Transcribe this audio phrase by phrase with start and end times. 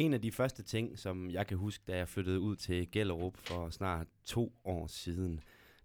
[0.00, 3.36] En af de første ting, som jeg kan huske, da jeg flyttede ud til Gellerup
[3.36, 5.40] for snart to år siden,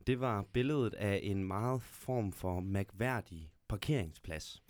[0.08, 4.64] det var billedet af en meget form for mærkværdig parkeringsplads.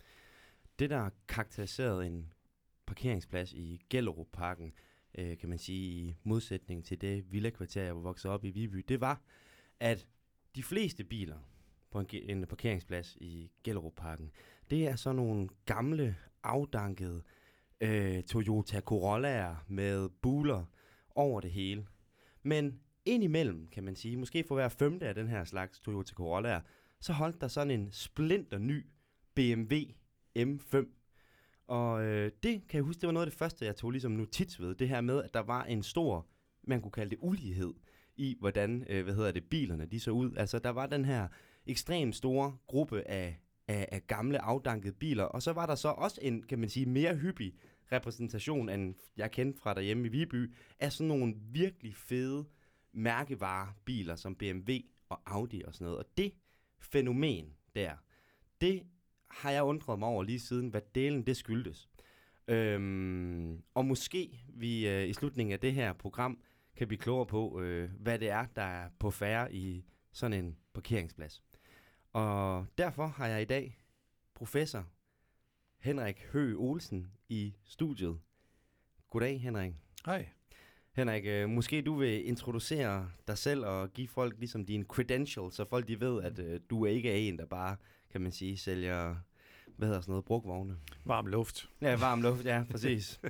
[0.78, 2.32] Det, der karakteriserede en
[2.86, 4.72] parkeringsplads i Gellerup-parken,
[5.18, 8.84] øh, kan man sige i modsætning til det villa-kvarter, jeg var vokset op i Viby,
[8.88, 9.20] det var,
[9.80, 10.06] at
[10.56, 11.38] de fleste biler
[11.90, 14.30] på en, en parkeringsplads i Gellerup-parken,
[14.70, 17.22] det er sådan nogle gamle, afdankede
[17.80, 20.64] øh, Toyota Corollaer med buler
[21.14, 21.86] over det hele.
[22.42, 26.60] Men indimellem, kan man sige, måske for hver femte af den her slags Toyota Corollaer,
[27.00, 28.86] så holdt der sådan en splinter ny
[29.34, 29.76] BMW
[30.38, 30.86] M5.
[31.66, 34.12] Og øh, det kan jeg huske, det var noget af det første, jeg tog ligesom
[34.12, 34.74] notits ved.
[34.74, 36.26] Det her med, at der var en stor,
[36.62, 37.74] man kunne kalde det ulighed
[38.16, 40.36] i, hvordan, øh, hvad hedder det, bilerne de så ud.
[40.36, 41.28] Altså, der var den her
[41.66, 46.20] ekstremt store gruppe af, af, af gamle, afdankede biler, og så var der så også
[46.22, 47.54] en, kan man sige, mere hyppig
[47.92, 52.44] repræsentation, end jeg kendte fra derhjemme i Viby, af sådan nogle virkelig fede
[52.92, 54.72] mærkevarebiler som BMW
[55.08, 55.98] og Audi og sådan noget.
[55.98, 56.32] Og det
[56.80, 57.92] fænomen der,
[58.60, 58.82] det
[59.30, 61.88] har jeg undret mig over lige siden, hvad delen det skyldtes.
[62.48, 66.38] Øhm, og måske vi øh, i slutningen af det her program
[66.76, 70.56] kan blive klogere på, øh, hvad det er, der er på færre i sådan en
[70.74, 71.42] parkeringsplads.
[72.12, 73.78] Og derfor har jeg i dag
[74.34, 74.86] professor
[75.78, 78.18] Henrik Hø Olsen i studiet.
[79.10, 79.72] Goddag, Henrik.
[80.06, 80.28] Hej.
[80.92, 85.64] Henrik, øh, måske du vil introducere dig selv og give folk ligesom dine credentials, så
[85.64, 87.76] folk de ved, at øh, du ikke er en, der bare,
[88.12, 89.16] kan man sige, sælger,
[89.76, 90.76] hvad hedder sådan noget, brugvogne.
[91.04, 91.68] Varm luft.
[91.80, 93.20] Ja, varm luft, ja, præcis.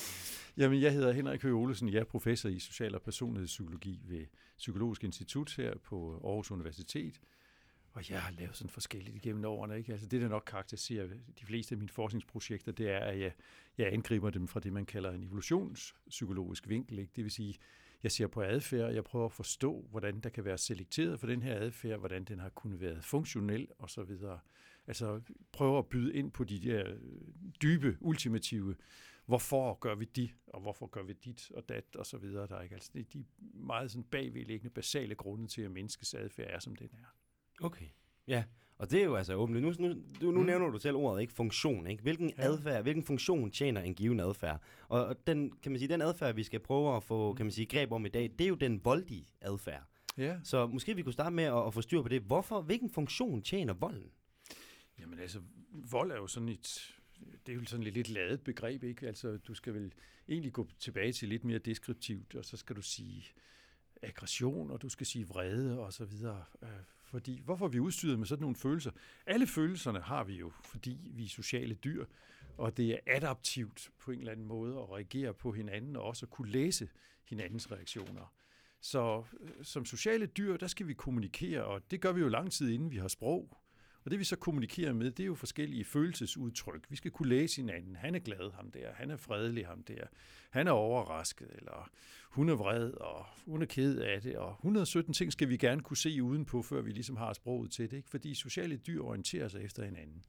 [0.58, 1.92] Jamen, jeg hedder Henrik Høgh Olesen.
[1.92, 4.26] Jeg er professor i social- og personlighedspsykologi ved
[4.56, 7.20] Psykologisk Institut her på Aarhus Universitet.
[7.96, 9.78] Og jeg har lavet sådan forskelligt igennem årene.
[9.78, 9.92] Ikke?
[9.92, 11.08] Altså det, der nok karakteriserer
[11.40, 13.32] de fleste af mine forskningsprojekter, det er, at jeg,
[13.78, 16.98] jeg angriber dem fra det, man kalder en evolutionspsykologisk vinkel.
[16.98, 17.12] Ikke?
[17.16, 17.54] Det vil sige,
[18.02, 21.26] jeg ser på adfærd, og jeg prøver at forstå, hvordan der kan være selekteret for
[21.26, 24.10] den her adfærd, hvordan den har kunnet være funktionel osv.
[24.86, 25.20] Altså
[25.52, 26.98] prøver at byde ind på de der øh,
[27.62, 28.76] dybe, ultimative,
[29.26, 32.46] hvorfor gør vi det, og hvorfor gør vi dit og dat og så videre.
[32.46, 36.14] Der er ikke altså det er de meget sådan bagvedliggende basale grunde til, at menneskets
[36.14, 37.25] adfærd er, som den er.
[37.60, 37.86] Okay.
[38.28, 38.44] Ja,
[38.78, 39.62] og det er jo altså åbent.
[39.62, 40.46] Nu, nu, nu, mm.
[40.46, 41.32] nævner du selv ordet, ikke?
[41.32, 42.02] Funktion, ikke?
[42.02, 42.42] Hvilken ja.
[42.42, 44.62] adfærd, hvilken funktion tjener en given adfærd?
[44.88, 47.52] Og, og den, kan man sige, den adfærd, vi skal prøve at få, kan man
[47.52, 49.82] sige, greb om i dag, det er jo den voldige adfærd.
[50.16, 50.38] Ja.
[50.44, 52.22] Så måske vi kunne starte med at, at få styr på det.
[52.22, 54.10] Hvorfor, hvilken funktion tjener volden?
[55.00, 55.40] Jamen altså,
[55.70, 56.94] vold er jo sådan et,
[57.46, 59.06] det er jo sådan et lidt ladet begreb, ikke?
[59.06, 59.92] Altså, du skal vel
[60.28, 63.24] egentlig gå tilbage til lidt mere deskriptivt, og så skal du sige
[64.02, 66.44] aggression, og du skal sige vrede og så videre.
[67.06, 68.90] Fordi, hvorfor er vi udstyret med sådan nogle følelser?
[69.26, 72.04] Alle følelserne har vi jo, fordi vi er sociale dyr,
[72.58, 76.26] og det er adaptivt på en eller anden måde at reagere på hinanden, og også
[76.26, 76.88] at kunne læse
[77.24, 78.34] hinandens reaktioner.
[78.80, 82.52] Så øh, som sociale dyr, der skal vi kommunikere, og det gør vi jo lang
[82.52, 83.58] tid inden vi har sprog.
[84.06, 86.86] Og det vi så kommunikerer med, det er jo forskellige følelsesudtryk.
[86.88, 87.96] Vi skal kunne læse hinanden.
[87.96, 88.92] Han er glad, ham der.
[88.94, 90.06] Han er fredelig, ham der.
[90.50, 91.90] Han er overrasket, eller
[92.30, 94.36] hun er vred, og hun er ked af det.
[94.36, 97.90] Og 117 ting skal vi gerne kunne se udenpå, før vi ligesom har sproget til
[97.90, 97.96] det.
[97.96, 98.10] Ikke?
[98.10, 100.24] Fordi sociale dyr orienterer sig efter hinanden.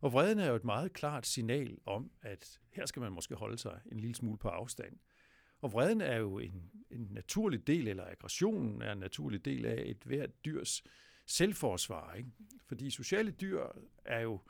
[0.00, 3.58] Og vreden er jo et meget klart signal om, at her skal man måske holde
[3.58, 4.98] sig en lille smule på afstand.
[5.60, 9.82] Og vreden er jo en, en naturlig del, eller aggressionen er en naturlig del af
[9.86, 10.82] et hvert dyrs
[11.26, 12.14] selvforsvar.
[12.14, 12.30] Ikke?
[12.66, 13.64] Fordi sociale dyr
[14.04, 14.40] er jo,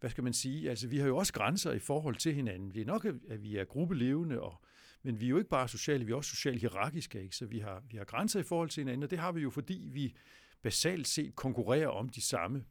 [0.00, 2.74] hvad skal man sige, altså vi har jo også grænser i forhold til hinanden.
[2.74, 4.64] Det er nok, at vi er gruppelevende, og,
[5.02, 7.36] men vi er jo ikke bare sociale, vi er også socialt hierarkiske, ikke?
[7.36, 9.50] så vi har, vi har grænser i forhold til hinanden, og det har vi jo,
[9.50, 10.16] fordi vi
[10.62, 12.64] basalt set konkurrerer om de samme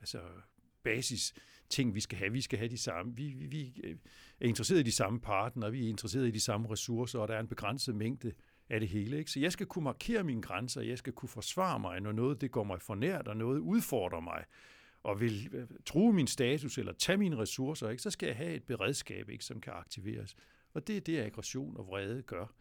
[0.00, 0.20] altså
[0.82, 1.34] basis
[1.68, 2.32] ting, vi skal have.
[2.32, 3.16] Vi skal have de samme.
[3.16, 3.74] Vi, vi, vi
[4.40, 7.34] er interesseret i de samme partner, vi er interesseret i de samme ressourcer, og der
[7.34, 8.32] er en begrænset mængde
[8.68, 9.18] af det hele.
[9.18, 9.30] Ikke?
[9.30, 12.50] Så jeg skal kunne markere mine grænser, jeg skal kunne forsvare mig, når noget det
[12.50, 14.44] går mig for nært, og noget udfordrer mig,
[15.02, 18.02] og vil øh, true min status eller tage mine ressourcer, ikke?
[18.02, 20.36] så skal jeg have et beredskab, ikke, som kan aktiveres.
[20.74, 22.54] Og det er det, aggression og vrede gør.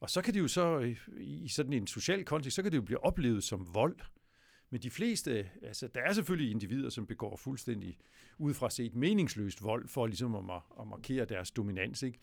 [0.00, 2.76] Og så kan det jo så, øh, i sådan en social kontekst, så kan det
[2.76, 3.96] jo blive oplevet som vold.
[4.70, 7.98] Men de fleste, altså der er selvfølgelig individer, som begår fuldstændig
[8.38, 12.02] ud fra set meningsløst vold, for ligesom at, at markere deres dominans.
[12.02, 12.18] Ikke?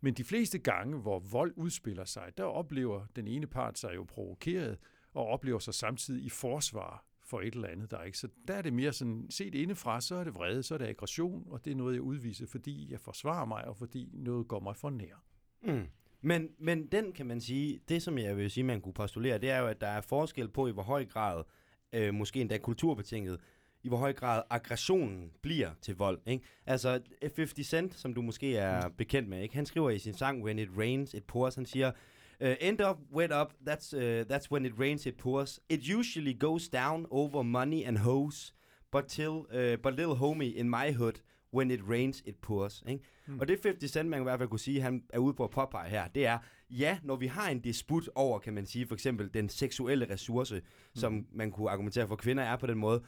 [0.00, 4.04] Men de fleste gange, hvor vold udspiller sig, der oplever den ene part sig jo
[4.04, 4.78] provokeret,
[5.14, 8.18] og oplever sig samtidig i forsvar for et eller andet, der ikke.
[8.18, 10.86] Så der er det mere sådan, set indefra, så er det vrede, så er det
[10.86, 14.60] aggression, og det er noget, jeg udviser, fordi jeg forsvarer mig, og fordi noget går
[14.60, 15.24] mig for nær.
[15.62, 15.86] Mm.
[16.20, 19.50] Men, men den kan man sige, det som jeg vil sige, man kunne postulere, det
[19.50, 21.44] er jo, at der er forskel på, i hvor høj grad,
[21.92, 23.40] øh, måske endda kulturbetinget,
[23.82, 26.20] i hvor høj grad aggressionen bliver til vold.
[26.26, 26.44] Ikke?
[26.66, 29.54] Altså 50 Cent, som du måske er bekendt med, ikke?
[29.54, 31.92] han skriver i sin sang When It Rains, It Pours, han siger,
[32.40, 35.60] Uh, end up, wet up, that's, uh, that's when it rains, it pours.
[35.68, 38.52] It usually goes down over money and hose,
[38.92, 41.20] but, till, uh, but little homie in my hood,
[41.50, 42.82] when it rains, it pours.
[42.88, 43.04] Ikke?
[43.26, 43.40] Mm.
[43.40, 45.50] Og det 50 Cent, man i hvert fald kunne sige, han er ude på at
[45.50, 46.38] påpege her, det er,
[46.70, 50.54] ja, når vi har en disput over, kan man sige, for eksempel den seksuelle ressource,
[50.54, 50.62] mm.
[50.94, 53.02] som man kunne argumentere for, kvinder er på den måde,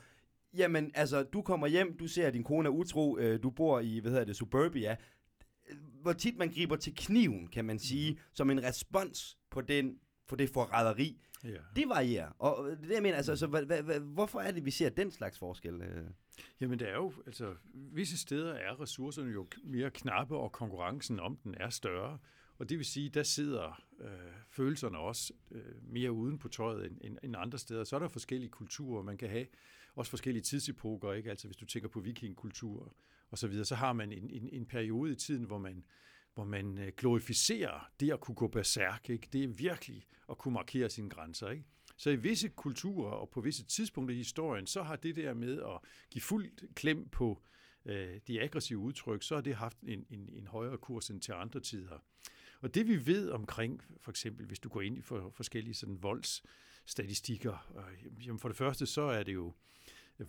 [0.56, 3.80] Jamen, altså, du kommer hjem, du ser, at din kone er utro, øh, du bor
[3.80, 4.96] i, hvad hedder det, suburbia.
[6.02, 8.18] Hvor tit man griber til kniven, kan man sige, mm.
[8.32, 9.98] som en respons på, den,
[10.28, 11.20] på det forræderi.
[11.44, 11.56] Ja.
[11.76, 12.30] Det varierer.
[12.38, 15.38] Og det jeg mener, altså, så, hva, hva, hvorfor er det, vi ser den slags
[15.38, 15.82] forskel?
[15.82, 16.04] Øh?
[16.60, 21.36] Jamen, det er jo, altså, visse steder er ressourcerne jo mere knappe, og konkurrencen om
[21.36, 22.18] den er større.
[22.58, 24.10] Og det vil sige, der sidder øh,
[24.50, 27.84] følelserne også øh, mere uden på tøjet end, end, end andre steder.
[27.84, 29.46] Så er der forskellige kulturer, man kan have
[29.94, 31.30] også forskellige tidsepoker, ikke?
[31.30, 32.94] Altså hvis du tænker på vikingkultur
[33.30, 35.84] og så videre, så har man en, en, en periode i tiden, hvor man,
[36.34, 39.28] hvor man øh, glorificerer det at kunne gå berserk, ikke?
[39.32, 41.64] Det er virkelig at kunne markere sine grænser, ikke?
[41.96, 45.62] Så i visse kulturer og på visse tidspunkter i historien, så har det der med
[45.62, 45.78] at
[46.10, 47.42] give fuldt klem på
[47.84, 51.32] øh, de aggressive udtryk, så har det haft en, en, en højere kurs end til
[51.32, 51.98] andre tider.
[52.60, 56.02] Og det vi ved omkring, for eksempel hvis du går ind i for, forskellige sådan
[56.02, 59.54] voldsstatistikker, øh, jamen for det første så er det jo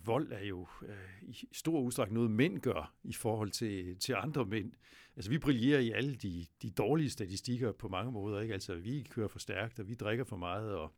[0.04, 4.44] vold er jo øh, i stor udstrækning noget, mænd gør i forhold til, til andre
[4.44, 4.72] mænd.
[5.16, 8.40] Altså, vi brillerer i alle de, de dårlige statistikker på mange måder.
[8.40, 8.54] Ikke?
[8.54, 10.92] Altså, vi kører for stærkt, og vi drikker for meget, og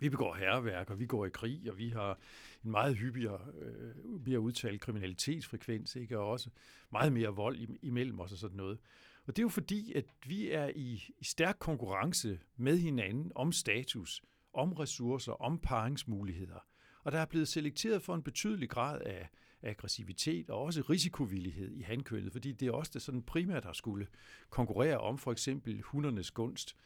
[0.00, 2.18] vi begår herværk, og vi går i krig, og vi har
[2.64, 6.18] en meget hyppigere, øh, mere udtalt kriminalitetsfrekvens, ikke?
[6.18, 6.50] og også
[6.92, 8.78] meget mere vold imellem os og sådan noget.
[9.26, 13.52] Og det er jo fordi, at vi er i, i stærk konkurrence med hinanden om
[13.52, 14.22] status,
[14.52, 16.66] om ressourcer, om paringsmuligheder.
[17.06, 19.28] Og der er blevet selekteret for en betydelig grad af
[19.62, 24.06] aggressivitet og også risikovillighed i handkønnet, fordi det er også det sådan primært har skulle
[24.50, 26.76] konkurrere om for eksempel hundernes gunst.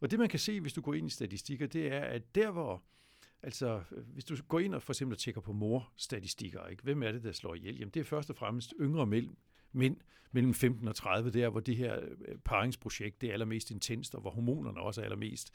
[0.00, 2.50] Og det man kan se, hvis du går ind i statistikker, det er, at der
[2.50, 2.82] hvor
[3.42, 6.82] Altså, hvis du går ind og for eksempel tjekker på morstatistikker, ikke?
[6.82, 7.78] hvem er det, der slår ihjel?
[7.78, 9.36] Jamen, det er først og fremmest yngre mænd,
[9.76, 9.96] mænd
[10.32, 14.20] mellem 15 og 30, der hvor det her øh, paringsprojekt det er allermest intenst, og
[14.20, 15.52] hvor hormonerne også er allermest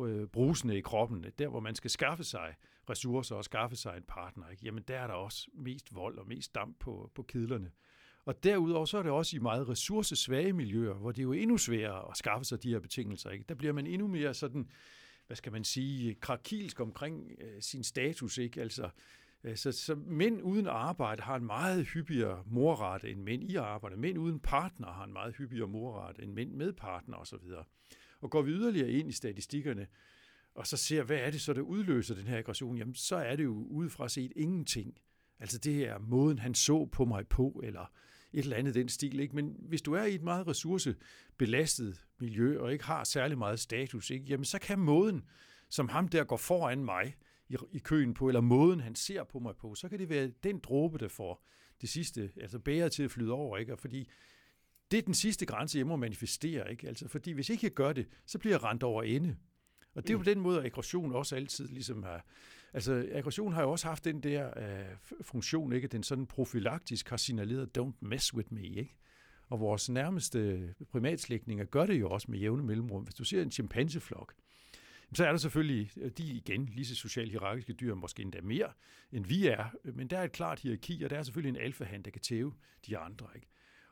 [0.00, 2.54] øh, brusende i kroppen, der hvor man skal skaffe sig
[2.90, 4.64] ressourcer og skaffe sig en partner, ikke?
[4.64, 7.70] jamen der er der også mest vold og mest damp på, på kedlerne.
[8.24, 11.58] Og derudover så er det også i meget ressourcesvage miljøer, hvor det er jo endnu
[11.58, 13.30] sværere at skaffe sig de her betingelser.
[13.30, 13.44] Ikke?
[13.48, 14.70] Der bliver man endnu mere sådan,
[15.26, 18.38] hvad skal man sige, krakilsk omkring øh, sin status.
[18.38, 18.60] Ikke?
[18.60, 18.90] Altså, øh,
[19.44, 23.96] Øh, så, så mænd uden arbejde har en meget hyppigere morrate end mænd i arbejde.
[23.96, 27.36] Mænd uden partner har en meget hyppigere morrate end mænd med partner osv.
[28.20, 29.86] Og går vi yderligere ind i statistikkerne,
[30.54, 33.36] og så ser, hvad er det så, der udløser den her aggression, jamen så er
[33.36, 34.98] det jo udefra set ingenting.
[35.38, 37.92] Altså det er måden, han så på mig på, eller
[38.32, 39.20] et eller andet den stil.
[39.20, 39.34] Ikke?
[39.34, 44.10] Men hvis du er i et meget ressourcebelastet miljø, og ikke har særlig meget status,
[44.10, 44.24] ikke?
[44.24, 45.24] jamen så kan måden,
[45.68, 47.14] som ham der går foran mig
[47.50, 50.30] i, i køen på, eller måden, han ser på mig på, så kan det være
[50.44, 51.46] den dråbe, der får
[51.80, 53.58] det sidste, altså bærer til at flyde over.
[53.58, 53.72] Ikke?
[53.72, 54.08] Og fordi
[54.90, 56.70] det er den sidste grænse, jeg må manifestere.
[56.70, 56.88] Ikke?
[56.88, 59.36] Altså, fordi hvis ikke jeg gør det, så bliver jeg rent over ende.
[59.94, 62.26] Og det er jo den måde, at aggression også altid ligesom har...
[62.72, 65.88] Altså, aggression har jo også haft den der uh, funktion, ikke?
[65.88, 68.96] Den sådan profylaktisk har signaleret, don't mess with me, ikke?
[69.48, 73.02] Og vores nærmeste primatslægtninger gør det jo også med jævne mellemrum.
[73.02, 74.34] Hvis du ser en chimpanseflok,
[75.14, 78.72] så er der selvfølgelig, øh, de igen, lige så socialt hierarkiske dyr, måske endda mere,
[79.12, 82.04] end vi er, men der er et klart hierarki, og der er selvfølgelig en alfahand,
[82.04, 82.54] der kan tæve
[82.86, 83.26] de andre.
[83.34, 83.46] Ikke?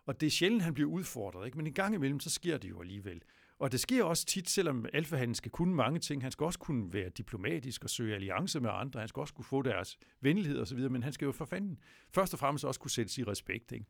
[0.07, 1.57] Og det er sjældent, han bliver udfordret, ikke?
[1.57, 3.23] men en gang imellem, så sker det jo alligevel.
[3.59, 6.23] Og det sker også tit, selvom alfahanen skal kunne mange ting.
[6.23, 9.01] Han skal også kunne være diplomatisk og søge alliance med andre.
[9.01, 11.79] Han skal også kunne få deres venlighed osv., men han skal jo for fanden
[12.15, 13.73] først og fremmest også kunne sætte i respekt.
[13.73, 13.87] Ikke?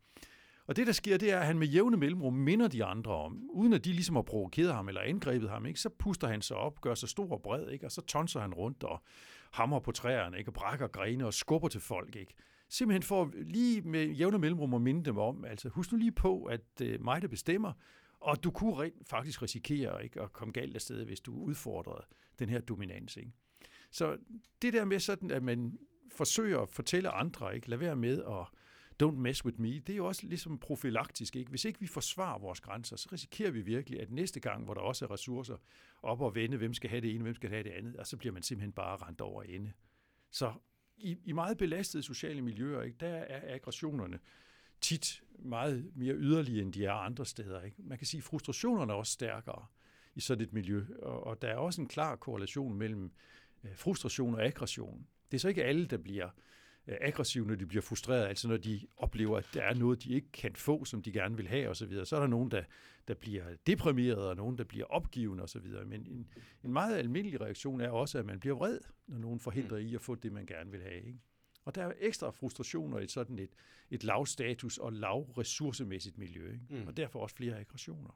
[0.69, 3.51] Og det, der sker, det er, at han med jævne mellemrum minder de andre om,
[3.51, 5.81] uden at de ligesom har provokeret ham eller angrebet ham, ikke?
[5.81, 7.87] så puster han sig op, gør sig stor og bred, ikke?
[7.87, 9.03] og så tonser han rundt og
[9.53, 10.51] hammer på træerne, ikke?
[10.51, 12.17] og brækker grene og skubber til folk.
[12.17, 12.35] Ikke?
[12.69, 16.45] Simpelthen for lige med jævne mellemrum at minde dem om, altså husk nu lige på,
[16.45, 17.73] at øh, mig, der bestemmer,
[18.21, 22.05] og du kunne rent faktisk risikere ikke, at komme galt af sted, hvis du udfordrede
[22.39, 23.17] den her dominans.
[23.17, 23.33] Ikke?
[23.91, 24.17] Så
[24.63, 25.79] det der med sådan, at man
[26.13, 27.71] forsøger at fortælle andre, ikke?
[27.71, 28.59] lad være med at
[29.03, 31.37] don't mess with me, det er jo også ligesom profilaktisk.
[31.37, 31.51] Ikke?
[31.51, 34.81] Hvis ikke vi forsvarer vores grænser, så risikerer vi virkelig, at næste gang, hvor der
[34.81, 35.57] også er ressourcer
[36.03, 38.17] op og vende, hvem skal have det ene, hvem skal have det andet, og så
[38.17, 39.73] bliver man simpelthen bare rent over ende.
[40.31, 40.53] Så
[40.97, 44.19] i, i meget belastede sociale miljøer, ikke, der er aggressionerne
[44.81, 47.63] tit meget mere yderlige, end de er andre steder.
[47.63, 47.77] Ikke?
[47.83, 49.67] Man kan sige, at frustrationerne er også stærkere
[50.15, 53.13] i sådan et miljø, og, og der er også en klar korrelation mellem
[53.65, 55.07] øh, frustration og aggression.
[55.31, 56.33] Det er så ikke alle, der bliver øh,
[57.01, 60.33] aggressive, når de bliver frustreret, altså når de oplever, at der er noget, de ikke
[60.33, 62.07] kan få, som de gerne vil have osv., så, videre.
[62.07, 62.63] så er der nogen, der,
[63.09, 66.29] der bliver deprimeret, og nogen, der bliver opgivende osv., men en,
[66.65, 70.01] en meget almindelig reaktion er også, at man bliver vred, når nogen forhindrer i at
[70.01, 71.07] få det, man gerne vil have.
[71.07, 71.19] Ikke?
[71.65, 73.51] Og der er ekstra frustrationer i sådan et,
[73.91, 76.65] et lavstatus og lavressourcemæssigt miljø, ikke?
[76.71, 76.87] Mm.
[76.87, 78.11] og derfor også flere aggressioner.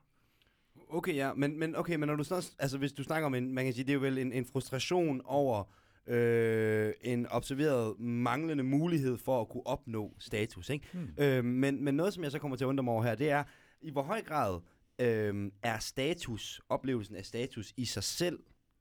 [0.89, 3.55] Okay, ja, men, men, okay, men når du snakker, altså hvis du snakker om en,
[3.55, 5.65] man kan sige, det er jo vel en, en frustration over
[6.07, 10.87] øh, en observeret manglende mulighed for at kunne opnå status, ikke?
[10.93, 11.09] Hmm.
[11.19, 13.31] Øh, men, men noget, som jeg så kommer til at undre mig over her, det
[13.31, 13.45] er,
[13.83, 14.61] i hvor høj grad
[14.99, 18.39] øh, er status, oplevelsen af status i sig selv,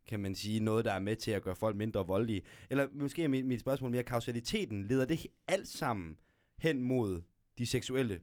[0.08, 2.42] kan man sige, noget, der er med til at gøre folk mindre voldelige?
[2.70, 6.18] Eller måske er mit, mit spørgsmål mere, kausaliteten, leder det alt sammen
[6.58, 7.22] hen mod
[7.58, 8.20] de seksuelle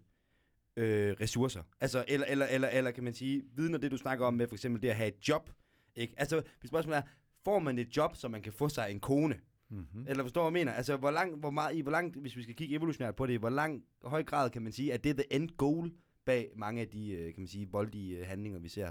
[0.76, 1.62] øh, ressourcer.
[1.80, 4.48] Altså, eller, eller, eller, eller kan man sige, viden af det, du snakker om med
[4.48, 5.50] for eksempel det at have et job.
[5.96, 6.14] Ikke?
[6.16, 7.02] Altså, hvis spørgsmålet er,
[7.48, 9.40] får man et job, så man kan få sig en kone?
[9.68, 10.06] Mm-hmm.
[10.08, 10.72] Eller forstår hvad jeg mener?
[10.72, 13.38] Altså, hvor lang, hvor meget, i hvor langt, hvis vi skal kigge evolutionært på det,
[13.38, 15.92] hvor lang høj grad kan man sige, at det er the end goal
[16.24, 18.90] bag mange af de, øh, kan man sige, voldelige øh, handlinger, vi ser?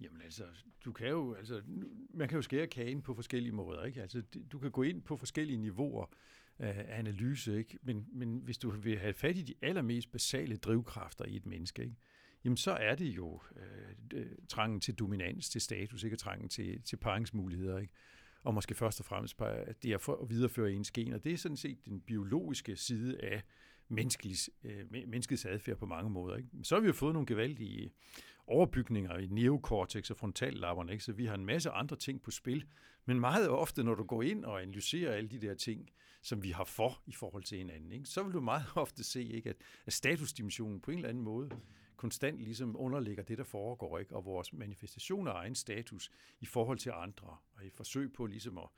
[0.00, 0.44] Jamen altså,
[0.84, 1.62] du kan jo, altså,
[2.14, 4.02] man kan jo skære kagen på forskellige måder, ikke?
[4.02, 4.22] Altså,
[4.52, 6.06] du kan gå ind på forskellige niveauer
[6.58, 7.78] af analyse, ikke?
[7.82, 11.82] Men, men hvis du vil have fat i de allermest basale drivkræfter i et menneske,
[11.82, 11.96] ikke?
[12.44, 16.16] Jamen så er det jo øh, øh, trangen til dominans, til status, ikke?
[16.16, 17.92] trangen til, til paringsmuligheder, ikke?
[18.42, 21.18] og måske først og fremmest at det er for at videreføre ens gener.
[21.18, 23.42] Det er sådan set den biologiske side af
[23.88, 26.36] menneskets, øh, menneskets adfærd på mange måder.
[26.36, 26.48] Ikke?
[26.62, 27.92] Så har vi jo fået nogle gevaldige
[28.46, 31.04] overbygninger i neokortex og frontallapperne, ikke?
[31.04, 32.64] så vi har en masse andre ting på spil.
[33.06, 35.90] Men meget ofte, når du går ind og analyserer alle de der ting,
[36.22, 38.06] som vi har for i forhold til hinanden, ikke?
[38.06, 39.50] så vil du meget ofte se, ikke?
[39.50, 41.50] At, at statusdimensionen på en eller anden måde
[41.96, 44.16] konstant ligesom underligger det, der foregår, ikke?
[44.16, 46.10] og vores manifestation af egen status
[46.40, 48.68] i forhold til andre, og i forsøg på ligesom at,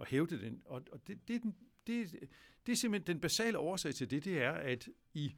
[0.00, 0.62] at hævde den.
[0.64, 1.42] Og, og det, det,
[1.86, 2.28] det,
[2.66, 5.34] det er simpelthen den basale årsag til det, det er, at i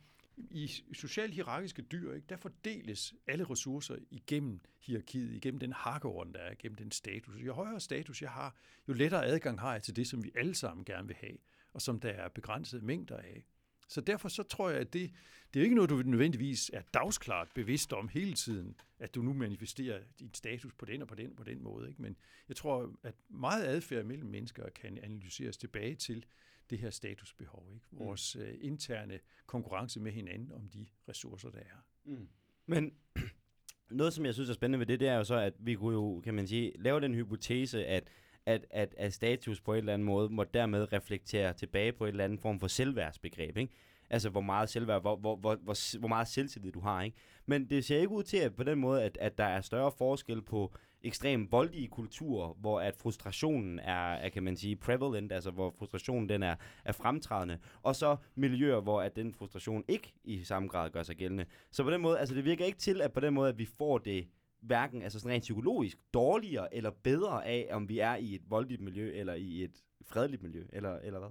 [0.50, 6.40] i socialt hierarkiske dyr, ikke, der fordeles alle ressourcer igennem hierarkiet, igennem den hakkeorden, der
[6.40, 7.34] er, igennem den status.
[7.36, 8.56] Jo højere status jeg har,
[8.88, 11.36] jo lettere adgang har jeg til det, som vi alle sammen gerne vil have,
[11.72, 13.44] og som der er begrænsede mængder af.
[13.88, 15.12] Så derfor så tror jeg, at det,
[15.54, 19.32] det er ikke noget, du nødvendigvis er dagsklart bevidst om hele tiden, at du nu
[19.32, 21.88] manifesterer din status på den og på den på den måde.
[21.88, 22.02] Ikke?
[22.02, 22.16] Men
[22.48, 26.24] jeg tror, at meget adfærd mellem mennesker kan analyseres tilbage til
[26.70, 27.70] det her statusbehov.
[27.74, 27.86] Ikke?
[27.90, 27.98] Mm.
[27.98, 28.58] Vores mm.
[28.60, 31.84] interne konkurrence med hinanden om de ressourcer, der er.
[32.04, 32.28] Mm.
[32.66, 32.92] Men
[33.90, 35.94] noget, som jeg synes er spændende ved det, det er jo så, at vi kunne
[35.94, 38.08] jo, kan man sige, lave den hypotese, at
[38.48, 42.10] at, at, at status på en eller anden måde må dermed reflektere tilbage på en
[42.10, 43.72] eller anden form for selvværdsbegreb, ikke?
[44.10, 47.16] Altså, hvor meget selvværd, hvor, hvor, hvor, hvor, hvor meget selvtillid du har, ikke?
[47.46, 49.92] Men det ser ikke ud til, at på den måde, at, at der er større
[49.98, 55.50] forskel på ekstremt voldelige kulturer, hvor at frustrationen er, er, kan man sige, prevalent, altså
[55.50, 60.44] hvor frustrationen den er, er fremtrædende, og så miljøer, hvor at den frustration ikke i
[60.44, 61.44] samme grad gør sig gældende.
[61.70, 63.64] Så på den måde, altså det virker ikke til, at på den måde, at vi
[63.64, 64.28] får det
[64.60, 68.80] hverken altså sådan rent psykologisk dårligere eller bedre af, om vi er i et voldeligt
[68.80, 71.30] miljø eller i et fredeligt miljø, eller, eller hvad?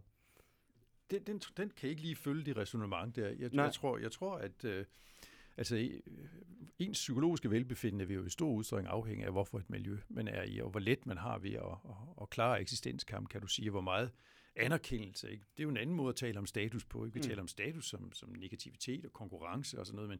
[1.12, 3.28] Den, den, den kan ikke lige følge det resonemang der.
[3.28, 4.86] Jeg, jeg, tror, jeg tror, at øh,
[5.58, 6.02] altså, øh,
[6.80, 10.44] ens psykologiske velbefindende vil jo i stor udstrækning afhænge af, hvorfor et miljø man er
[10.44, 13.70] i, og hvor let man har ved at, at, at klare eksistenskamp, kan du sige,
[13.70, 14.12] hvor meget
[14.56, 15.32] anerkendelse.
[15.32, 15.44] Ikke?
[15.58, 17.06] Det er jo en anden måde at tale om status på.
[17.06, 17.14] Ikke?
[17.14, 17.28] Vi mm.
[17.28, 20.20] taler om status som, som negativitet og konkurrence og sådan noget, men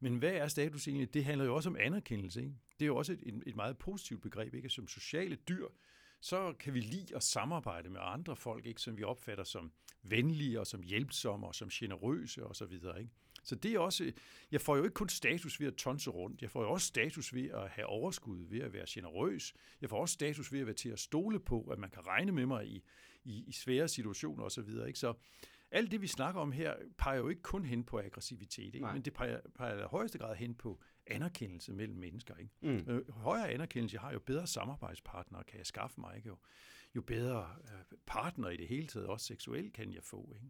[0.00, 1.14] men hvad er status egentlig?
[1.14, 2.40] Det handler jo også om anerkendelse.
[2.40, 2.54] Ikke?
[2.78, 4.54] Det er jo også et, et meget positivt begreb.
[4.54, 4.68] Ikke?
[4.68, 5.66] Som sociale dyr,
[6.20, 8.80] så kan vi lide at samarbejde med andre folk, ikke?
[8.80, 12.72] som vi opfatter som venlige og som hjælpsomme og som generøse osv.
[12.72, 13.10] Ikke?
[13.42, 14.12] Så det er også,
[14.50, 17.34] jeg får jo ikke kun status ved at tonse rundt, jeg får jo også status
[17.34, 19.54] ved at have overskud, ved at være generøs.
[19.80, 22.32] Jeg får også status ved at være til at stole på, at man kan regne
[22.32, 22.82] med mig i,
[23.24, 24.68] i, i svære situationer osv.
[24.86, 24.98] Ikke?
[24.98, 25.14] Så
[25.70, 28.86] alt det, vi snakker om her, peger jo ikke kun hen på aggressivitet, ikke?
[28.86, 32.34] men det peger, peger i højeste grad hen på anerkendelse mellem mennesker.
[32.36, 32.52] Ikke?
[32.60, 32.92] Mm.
[32.92, 36.16] Øh, højere anerkendelse, jeg har jo bedre samarbejdspartnere, kan jeg skaffe mig.
[36.16, 36.28] Ikke?
[36.28, 36.36] Jo,
[36.96, 40.32] jo bedre øh, partner i det hele taget, også seksuelt, kan jeg få.
[40.34, 40.46] Ikke?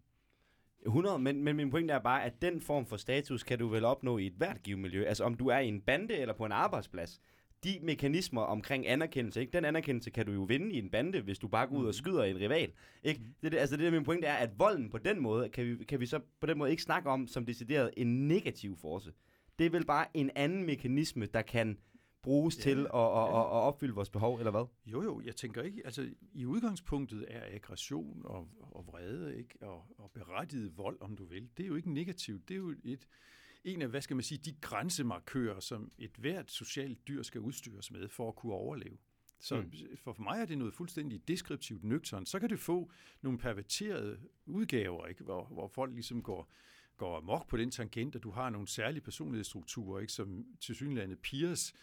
[0.86, 3.84] 100, men, men min pointe er bare, at den form for status kan du vel
[3.84, 5.04] opnå i et hvert givet miljø.
[5.04, 7.20] Altså om du er i en bande eller på en arbejdsplads
[7.64, 9.52] de mekanismer omkring anerkendelse, ikke?
[9.52, 11.84] den anerkendelse kan du jo vinde i en bande, hvis du bare går ud og
[11.84, 11.92] mhm.
[11.92, 12.72] skyder en rival.
[13.02, 13.20] Ikke?
[13.20, 13.34] Mm.
[13.42, 15.84] Det, det, altså det der min point er, at volden på den måde, kan vi,
[15.84, 19.12] kan vi så på den måde ikke snakke om som decideret en negativ force.
[19.58, 21.78] Det er vel bare en anden mekanisme, der kan
[22.22, 23.40] bruges ja, til at, at, ja.
[23.40, 24.64] at, at opfylde vores behov, eller hvad?
[24.86, 29.58] Jo, jo, jeg tænker ikke, altså i udgangspunktet er aggression og, og vrede, ikke?
[29.60, 32.74] Og, og berettiget vold, om du vil, det er jo ikke negativt, det er jo
[32.84, 33.06] et,
[33.64, 37.90] en af, hvad skal man sige, de grænsemarkører, som et hvert socialt dyr skal udstyres
[37.90, 38.96] med for at kunne overleve.
[39.40, 39.72] Så mm.
[39.96, 42.26] for, mig er det noget fuldstændig deskriptivt nøgtern.
[42.26, 42.90] Så kan det få
[43.22, 45.24] nogle perverterede udgaver, ikke?
[45.24, 46.52] Hvor, hvor folk ligesom går,
[46.96, 50.12] går mok på den tangent, at du har nogle særlige personlighedsstrukturer, ikke?
[50.12, 51.74] som til synligheden Piers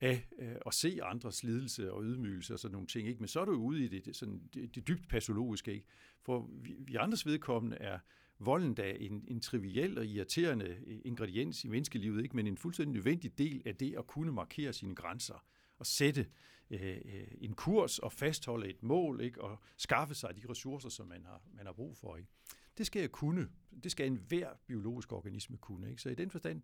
[0.00, 3.08] af øh, at se andres lidelse og ydmygelse og sådan nogle ting.
[3.08, 3.20] Ikke?
[3.20, 5.72] Men så er du ude i det, det, sådan, det, det dybt patologiske.
[5.72, 5.86] Ikke?
[6.22, 7.98] For vi, vi andres vedkommende er
[8.40, 12.36] volden da en, en triviel og irriterende øh, ingrediens i menneskelivet, ikke?
[12.36, 15.44] men en fuldstændig nødvendig del af det at kunne markere sine grænser
[15.78, 16.26] og sætte
[16.70, 19.42] øh, øh, en kurs og fastholde et mål ikke?
[19.42, 22.16] og skaffe sig de ressourcer, som man har, man har brug for.
[22.16, 22.28] Ikke?
[22.78, 23.48] Det skal jeg kunne.
[23.82, 25.90] Det skal enhver biologisk organisme kunne.
[25.90, 26.02] Ikke?
[26.02, 26.62] Så i den forstand,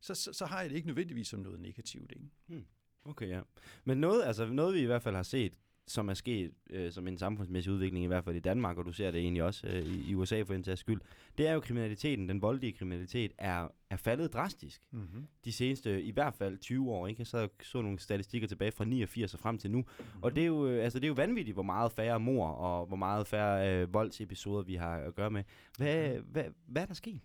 [0.00, 2.12] så, så, så har jeg det ikke nødvendigvis som noget negativt.
[2.12, 2.26] Ikke?
[2.46, 2.66] Hmm.
[3.04, 3.40] Okay, ja.
[3.84, 5.58] Men noget, altså noget, vi i hvert fald har set,
[5.90, 8.92] som er sket øh, som en samfundsmæssig udvikling, i hvert fald i Danmark, og du
[8.92, 11.00] ser det egentlig også øh, i, i USA for en tages skyld,
[11.38, 15.26] det er jo kriminaliteten, den voldelige kriminalitet, er, er faldet drastisk mm-hmm.
[15.44, 17.06] de seneste, i hvert fald 20 år.
[17.06, 17.20] Ikke?
[17.20, 20.22] Jeg så, så nogle statistikker tilbage fra 89 og frem til nu, mm-hmm.
[20.22, 22.86] og det er, jo, øh, altså, det er jo vanvittigt, hvor meget færre mor og
[22.86, 25.44] hvor meget færre øh, voldsepisoder, vi har at gøre med.
[25.78, 26.32] Hvad, mm-hmm.
[26.32, 27.20] hvad, hvad er der sket?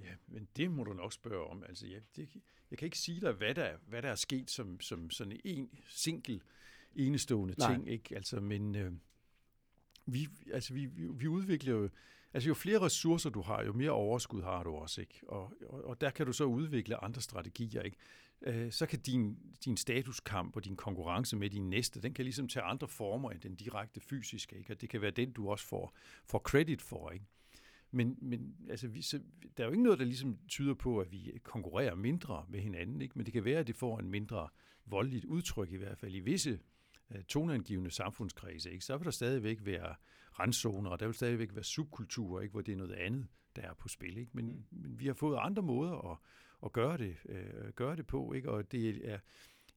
[0.00, 1.64] Ja, men det må du nok spørge om.
[1.68, 2.28] Altså, ja, det,
[2.70, 5.70] jeg kan ikke sige dig, hvad der, hvad der er sket som, som sådan en
[5.88, 6.40] single
[6.96, 7.72] enestående Nej.
[7.72, 8.16] ting, ikke?
[8.16, 8.92] Altså, men øh,
[10.06, 11.88] vi, altså, vi, vi, vi udvikler jo,
[12.34, 15.20] altså jo flere ressourcer du har, jo mere overskud har du også, ikke?
[15.28, 17.96] Og, og, og der kan du så udvikle andre strategier, ikke?
[18.42, 22.48] Øh, så kan din, din statuskamp og din konkurrence med din næste, den kan ligesom
[22.48, 24.72] tage andre former end den direkte fysiske, ikke?
[24.72, 27.26] Og det kan være den, du også får, får credit for, ikke?
[27.92, 29.20] Men, men altså, vi, så,
[29.56, 33.00] der er jo ikke noget, der ligesom tyder på, at vi konkurrerer mindre med hinanden,
[33.00, 33.12] ikke?
[33.16, 34.48] men det kan være, at det får en mindre
[34.86, 36.60] voldeligt udtryk, i hvert fald i visse
[37.28, 38.70] toneangivende samfundskredse.
[38.70, 38.84] Ikke?
[38.84, 39.94] Så vil der stadigvæk være
[40.38, 42.52] randzoner, og der vil stadigvæk være subkulturer, ikke?
[42.52, 43.26] hvor det er noget andet,
[43.56, 44.16] der er på spil.
[44.16, 44.30] Ikke?
[44.34, 44.64] Men, mm.
[44.70, 46.18] men vi har fået andre måder at,
[46.64, 48.50] at gøre, det, uh, gøre det på, ikke?
[48.50, 49.18] og det er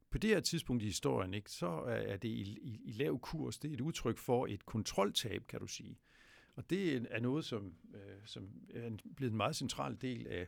[0.10, 3.58] på det her tidspunkt i historien, ikke, så er det i, i, i lav kurs.
[3.58, 6.00] Det er et udtryk for et kontroltab, kan du sige.
[6.56, 10.48] Og det er noget, som, øh, som er blevet en meget central del af,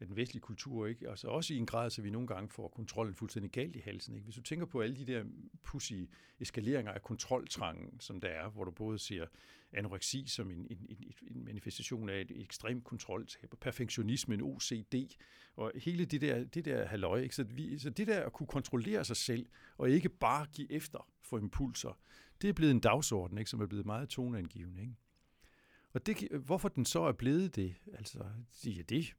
[0.00, 1.10] af den vestlige kultur, ikke?
[1.10, 4.14] Altså også i en grad, så vi nogle gange får kontrollen fuldstændig galt i halsen.
[4.14, 4.24] Ikke?
[4.24, 5.24] Hvis du tænker på alle de der
[5.62, 5.92] pussy
[6.40, 9.26] eskaleringer af kontroltrangen, som der er, hvor du både ser
[9.72, 14.94] anoreksi som en, en, en, en manifestation af et ekstremt kontroltab, og perfektionisme, en OCD,
[15.56, 17.20] og hele det der, det der halløj.
[17.20, 17.34] Ikke?
[17.34, 19.46] Så, vi, så det der at kunne kontrollere sig selv,
[19.78, 21.98] og ikke bare give efter for impulser,
[22.42, 23.50] det er blevet en dagsorden, ikke?
[23.50, 24.82] som er blevet meget toneangivende.
[24.82, 24.94] Ikke?
[25.92, 28.24] Og det, hvorfor den så er blevet det, altså,
[28.64, 29.14] ja, det,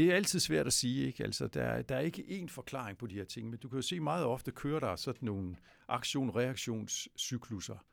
[0.00, 1.06] det er altid svært at sige.
[1.06, 1.24] Ikke?
[1.24, 3.82] Altså, der, der er ikke én forklaring på de her ting, men du kan jo
[3.82, 5.56] se meget ofte kører der sådan nogle
[5.88, 7.84] aktion-reaktionscykluser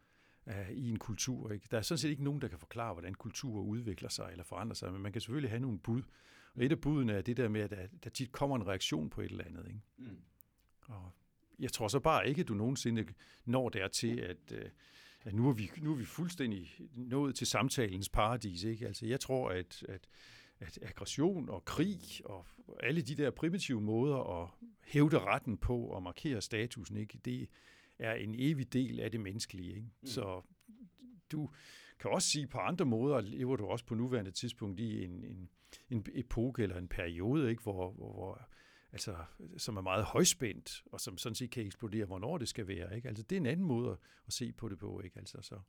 [0.46, 1.52] uh, i en kultur.
[1.52, 1.68] Ikke?
[1.72, 4.76] Der er sådan set ikke nogen, der kan forklare, hvordan kulturer udvikler sig eller forandrer
[4.76, 6.02] sig, men man kan selvfølgelig have nogle bud.
[6.56, 9.10] Og et af budene er det der med, at der, der tit kommer en reaktion
[9.10, 9.66] på et eller andet.
[9.68, 9.82] Ikke?
[9.98, 10.18] Mm.
[10.82, 11.12] Og
[11.60, 13.06] jeg tror så bare ikke, at du nogensinde
[13.46, 14.52] når dertil, at...
[14.52, 14.70] Uh,
[15.22, 18.64] at nu er vi, nu er vi fuldstændig nået til samtalens paradis.
[18.64, 18.88] Ikke?
[18.88, 20.08] Altså, jeg tror, at, at,
[20.60, 22.46] at aggression og krig og
[22.84, 24.50] alle de der primitive måder at
[24.84, 27.20] hævde retten på og markere statusen, ikke?
[27.26, 27.50] det
[28.00, 29.76] er en evig del af det menneskelige.
[29.76, 29.88] Ikke?
[30.02, 30.08] Mm.
[30.08, 30.42] Så
[31.32, 31.50] du
[32.00, 35.50] kan også sige, på andre måder lever du også på nuværende tidspunkt i en, en,
[35.90, 37.64] en epoke eller en periode, ikke?
[37.64, 38.50] Hvor, hvor, hvor
[38.92, 39.16] altså,
[39.58, 42.96] som er meget højspændt, og som sådan set kan eksplodere, hvornår det skal være.
[42.96, 43.08] Ikke?
[43.08, 45.02] Altså, det er en anden måde at se på det på.
[45.02, 45.20] Ikke?
[45.20, 45.60] Altså, så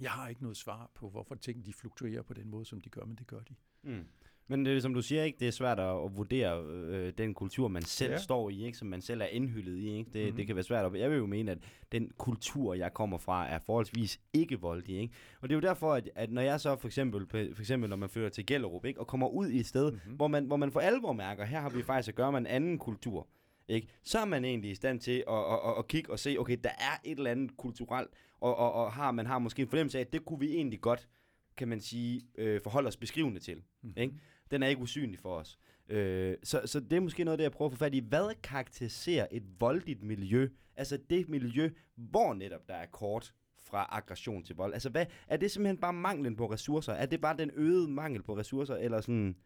[0.00, 2.88] jeg har ikke noget svar på, hvorfor ting de fluktuerer på den måde, som de
[2.88, 3.54] gør, men det gør de.
[3.82, 4.04] Mm.
[4.48, 7.68] Men det, som du siger, ikke, det er svært at, at vurdere øh, den kultur,
[7.68, 8.18] man selv ja.
[8.18, 9.90] står i, ikke, som man selv er indhyllet i.
[9.90, 10.10] Ikke?
[10.12, 10.36] Det, mm-hmm.
[10.36, 10.94] det kan være svært.
[10.94, 11.58] Jeg vil jo mene, at
[11.92, 14.96] den kultur, jeg kommer fra, er forholdsvis ikke voldelig.
[14.96, 15.14] Ikke?
[15.40, 17.96] Og det er jo derfor, at, at når jeg så for eksempel, for eksempel når
[17.96, 20.14] man fører til Gellerup, ikke, og kommer ud i et sted, mm-hmm.
[20.14, 22.46] hvor, man, hvor man for alvor mærker, her har vi faktisk at gøre med en
[22.46, 23.28] anden kultur,
[23.68, 23.88] ikke?
[24.02, 26.56] så er man egentlig i stand til at, at, at, at kigge og se, okay,
[26.64, 29.98] der er et eller andet kulturelt, og, og, og har, man har måske en fornemmelse
[29.98, 31.08] af, at det kunne vi egentlig godt,
[31.56, 33.56] kan man sige, øh, forholde os beskrivende til.
[33.56, 34.02] Mm-hmm.
[34.02, 34.14] Ikke?
[34.50, 35.58] den er ikke usynlig for os.
[35.88, 37.98] Øh, så, så det er måske noget det, jeg prøver at få fat i.
[38.08, 40.48] Hvad karakteriserer et voldeligt miljø?
[40.76, 44.72] Altså det miljø, hvor netop der er kort fra aggression til vold.
[44.72, 46.92] Altså hvad, er det simpelthen bare manglen på ressourcer?
[46.92, 49.36] Er det bare den øgede mangel på ressourcer, eller sådan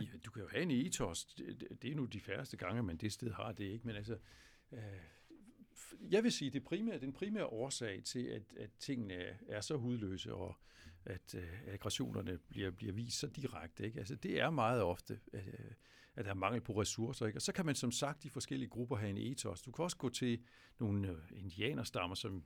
[0.00, 1.24] ja du kan jo have en ethos.
[1.24, 4.18] Det, det er nu de færreste gange, man det sted har det ikke, men altså...
[4.72, 4.80] Øh,
[6.10, 9.14] jeg vil sige, det primære, den primære årsag til, at, at tingene
[9.48, 10.56] er så hudløse og
[11.04, 13.84] at øh, aggressionerne bliver, bliver vist så direkte.
[13.84, 13.98] Ikke?
[13.98, 15.70] Altså, det er meget ofte, at, øh,
[16.14, 17.26] at der er mangel på ressourcer.
[17.26, 17.38] Ikke?
[17.38, 19.62] Og så kan man som sagt i forskellige grupper have en ethos.
[19.62, 20.42] Du kan også gå til
[20.78, 22.44] nogle øh, indianerstammer, som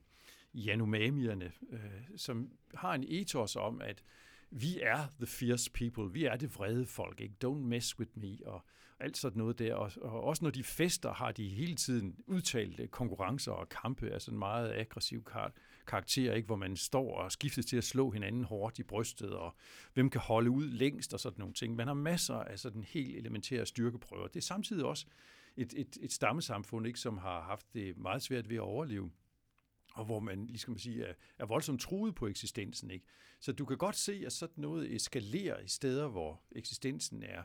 [0.55, 1.79] Yanomamierne, øh,
[2.15, 4.03] som har en ethos om, at
[4.51, 7.35] vi er the fierce people, vi er det vrede folk, ikke?
[7.45, 8.65] Don't mess with me, og
[8.99, 9.73] alt sådan noget der.
[9.73, 14.09] Og, og også når de fester, har de hele tiden udtalte øh, konkurrencer og kampe
[14.09, 15.53] af sådan en meget aggressiv kar-
[15.87, 16.45] karakter, ikke?
[16.45, 19.55] hvor man står og skiftes til at slå hinanden hårdt i brystet, og
[19.93, 21.75] hvem kan holde ud længst og sådan nogle ting.
[21.75, 24.27] Man har masser af sådan helt elementære styrkeprøver.
[24.27, 25.05] Det er samtidig også
[25.57, 29.11] et, et, et stammesamfund, ikke, som har haft det meget svært ved at overleve
[29.97, 32.91] og hvor man, lige skal man sige, er, er voldsomt truet på eksistensen.
[32.91, 33.05] Ikke?
[33.39, 37.43] Så du kan godt se, at sådan noget eskalerer i steder, hvor eksistensen er,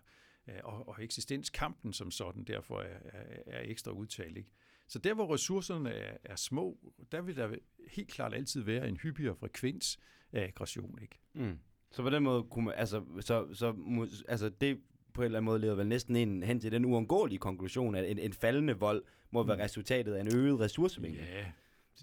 [0.65, 4.37] og, og eksistenskampen som sådan derfor er, er, er ekstra udtalt.
[4.37, 4.53] Ikke?
[4.87, 6.79] Så der, hvor ressourcerne er, er små,
[7.12, 7.55] der vil der
[7.91, 9.99] helt klart altid være en hyppigere frekvens
[10.33, 10.99] af aggression.
[11.03, 11.19] Ikke?
[11.33, 11.59] Mm.
[11.91, 13.75] Så på den måde kunne man, altså, så, så,
[14.29, 14.81] altså det
[15.15, 18.11] på en eller anden måde leder vel næsten en, hen til den uundgåelige konklusion, at
[18.11, 19.62] en, en faldende vold må være mm.
[19.62, 21.25] resultatet af en øget ressourcemængde.
[21.25, 21.53] Ja,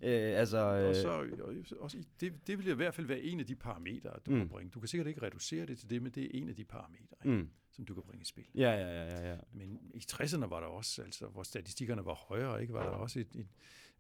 [0.04, 0.90] Øh, altså, øh...
[0.90, 4.10] Og så, og, også, det, det vil i hvert fald være en af de parametre,
[4.26, 4.38] du mm.
[4.38, 4.72] kan bringe.
[4.72, 7.16] Du kan sikkert ikke reducere det til det, men det er en af de parametre,
[7.26, 7.50] mm.
[7.72, 8.46] som du kan bringe i spil.
[8.56, 9.38] Ja, ja, ja, ja, ja.
[9.52, 13.20] Men i 60'erne var der også, altså, hvor statistikkerne var højere, ikke, var der også
[13.20, 13.48] et, et,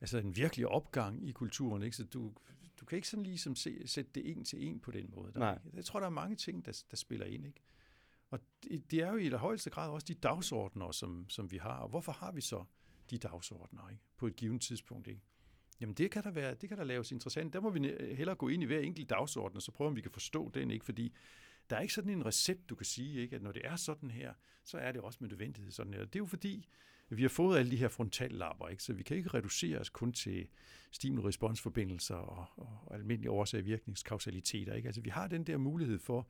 [0.02, 1.84] altså en virkelig opgang i kulturen.
[1.84, 1.96] Ikke?
[1.98, 2.34] Så du,
[2.80, 5.34] du kan ikke sådan ligesom se, sætte det en til en på den måde.
[5.34, 5.60] Der, Nej.
[5.74, 7.46] Jeg tror, der er mange ting, der, der spiller ind.
[7.46, 7.62] Ikke?
[8.30, 11.58] Og det, det er jo i det højeste grad også de dagsordner, som, som vi
[11.58, 11.78] har.
[11.78, 12.64] Og hvorfor har vi så
[13.10, 14.04] de dagsordner ikke?
[14.18, 15.08] på et givet tidspunkt?
[15.08, 15.22] Ikke?
[15.82, 17.54] Jamen det kan der være, det kan der laves interessant.
[17.54, 20.02] Der må vi hellere gå ind i hver enkelt dagsorden, og så prøve, om vi
[20.02, 20.86] kan forstå den, ikke?
[20.86, 21.14] Fordi
[21.70, 23.36] der er ikke sådan en recept, du kan sige, ikke?
[23.36, 26.06] at når det er sådan her, så er det også med nødvendighed sådan her.
[26.06, 26.68] Det er jo fordi,
[27.10, 28.84] vi har fået alle de her frontallapper, ikke?
[28.84, 30.48] så vi kan ikke reducere os kun til
[30.92, 34.74] stimulus-responsforbindelser og, og almindelige årsag-virkningskausaliteter.
[34.74, 34.88] Ikke?
[34.88, 36.30] Altså, vi har den der mulighed for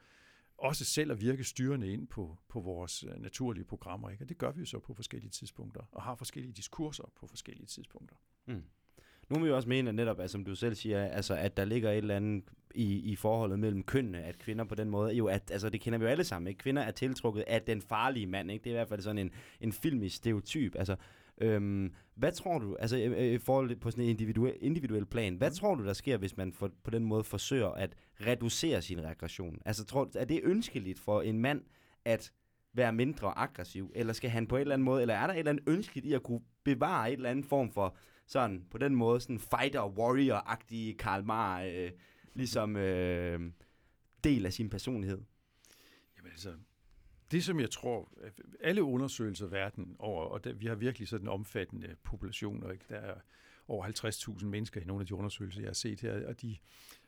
[0.58, 4.10] også selv at virke styrende ind på, på vores øh, naturlige programmer.
[4.10, 4.24] Ikke?
[4.24, 7.68] Og det gør vi jo så på forskellige tidspunkter, og har forskellige diskurser på forskellige
[7.68, 8.16] tidspunkter.
[8.46, 8.64] Mm.
[9.30, 11.66] Nu vil vi også mene, at netop, altså, som du selv siger, altså, at der
[11.66, 12.44] ligger et eller andet
[12.76, 16.00] i, i forholdet mellem kønnene, at kvinder på den måde, jo, at, altså, det kender
[16.00, 16.58] vi jo alle sammen, ikke?
[16.58, 18.64] Kvinder er tiltrukket af den farlige mand, ikke?
[18.64, 20.96] Det er i hvert fald sådan en, en filmisk stereotyp, altså,
[21.42, 25.50] Øhm, hvad tror du, altså i, i forhold på sådan en individuel, individuel plan, hvad
[25.50, 25.56] mm.
[25.56, 27.96] tror du, der sker, hvis man for, på den måde forsøger at
[28.28, 29.62] reducere sin regression?
[29.66, 31.62] Altså, tror, er det ønskeligt for en mand
[32.06, 32.32] at
[32.74, 35.40] være mindre aggressiv, eller skal han på en eller anden måde, eller er der et
[35.40, 37.96] eller andet ønskeligt i at kunne bevare et eller andet form for
[38.30, 41.92] sådan på den måde sådan fighter warrior-agtige Karl Marr øh,
[42.34, 43.52] ligesom øh,
[44.24, 45.22] del af sin personlighed?
[46.18, 46.54] Jamen altså,
[47.32, 48.12] det som jeg tror,
[48.60, 52.86] alle undersøgelser i verden over, og der, vi har virkelig sådan en omfattende population, ikke?
[52.90, 53.16] der er
[53.68, 53.88] over
[54.40, 56.58] 50.000 mennesker i nogle af de undersøgelser, jeg har set her, og de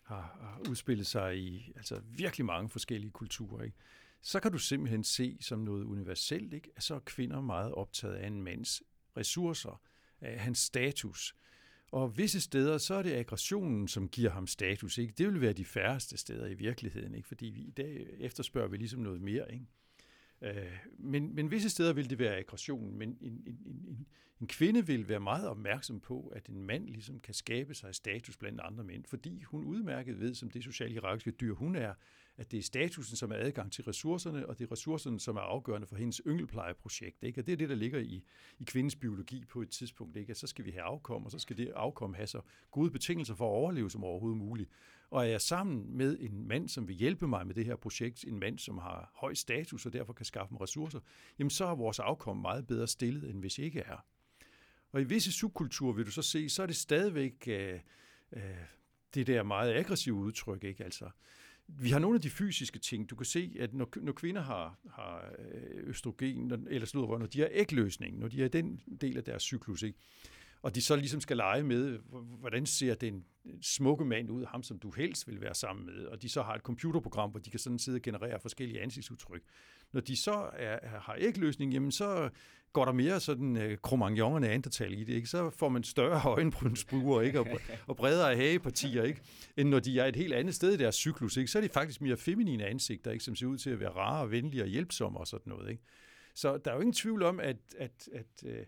[0.03, 3.63] har, har udspillet sig i altså virkelig mange forskellige kulturer.
[3.63, 3.77] Ikke?
[4.21, 6.71] Så kan du simpelthen se som noget universelt, ikke?
[6.75, 8.83] at så er kvinder meget optaget af en mands
[9.17, 9.81] ressourcer,
[10.21, 11.35] af hans status.
[11.91, 14.97] Og visse steder, så er det aggressionen, som giver ham status.
[14.97, 15.13] Ikke?
[15.17, 17.27] Det vil være de færreste steder i virkeligheden, ikke?
[17.27, 19.53] fordi vi i dag efterspørger vi ligesom noget mere.
[19.53, 19.65] Ikke?
[20.41, 24.07] Øh, men, men visse steder vil det være aggression, men en, en, en,
[24.41, 28.37] en kvinde vil være meget opmærksom på, at en mand ligesom kan skabe sig status
[28.37, 31.93] blandt andre mænd, fordi hun udmærket ved, som det sociale hierarkiske dyr hun er,
[32.37, 35.41] at det er statusen, som er adgang til ressourcerne, og det er ressourcerne, som er
[35.41, 37.23] afgørende for hendes yngelplejeprojekt.
[37.23, 37.41] Ikke?
[37.41, 38.23] Og det er det, der ligger i,
[38.59, 40.17] i kvindens biologi på et tidspunkt.
[40.17, 40.31] Ikke?
[40.31, 42.41] At så skal vi have afkom, og så skal det afkom have så
[42.71, 44.69] gode betingelser for at overleve som overhovedet muligt.
[45.09, 48.23] Og er jeg sammen med en mand, som vil hjælpe mig med det her projekt,
[48.23, 50.99] en mand, som har høj status og derfor kan skaffe mig ressourcer,
[51.39, 54.05] jamen så er vores afkom meget bedre stillet, end hvis ikke er.
[54.91, 57.79] Og i visse subkulturer vil du så se, så er det stadigvæk øh,
[58.31, 58.41] øh,
[59.13, 60.83] det der meget aggressive udtryk, ikke?
[60.83, 61.09] Altså,
[61.79, 63.09] vi har nogle af de fysiske ting.
[63.09, 67.39] Du kan se, at når, når kvinder har, har øh, østrogen, eller slutter, når de
[67.39, 69.97] har ægløsning, når de er den del af deres cyklus, ikke?
[70.61, 71.99] og de så ligesom skal lege med,
[72.39, 73.25] hvordan ser den
[73.61, 76.55] smukke mand ud, ham som du helst vil være sammen med, og de så har
[76.55, 79.41] et computerprogram, hvor de kan sådan sidde og generere forskellige ansigtsudtryk.
[79.91, 82.29] Når de så er, har ægløsning, jamen så
[82.73, 85.27] går der mere sådan øh, kromagnon og neandertal i det, ikke?
[85.27, 87.39] så får man større øjenbrynsbuer ikke?
[87.39, 87.47] Og,
[87.87, 89.21] og bredere hagepartier, ikke?
[89.57, 91.37] end når de er et helt andet sted i deres cyklus.
[91.37, 91.51] Ikke?
[91.51, 93.23] Så er de faktisk mere feminine ansigter, ikke?
[93.23, 95.69] som ser ud til at være rare, venlige og hjælpsomme og sådan noget.
[95.69, 95.83] Ikke?
[96.35, 98.65] Så der er jo ingen tvivl om, at, at, at øh,